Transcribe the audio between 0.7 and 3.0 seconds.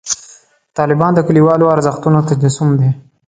طالبان د کلیوالو ارزښتونو تجسم دی.